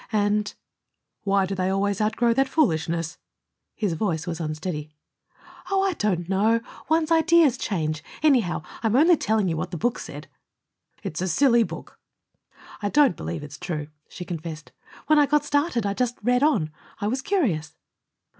[0.11, 0.51] And"
[1.25, 3.19] "Why do they always outgrow that foolishness?"
[3.75, 4.89] His voice was unsteady.
[5.69, 6.59] "Oh, I don't know.
[6.89, 8.03] One's ideas change.
[8.23, 10.27] Anyhow, I'm only telling you what the book said."
[11.03, 11.99] "It's a silly book."
[12.81, 14.71] "I don't believe it's true," she confessed.
[15.05, 16.71] "When I got started I just read on.
[16.99, 17.75] I was curious."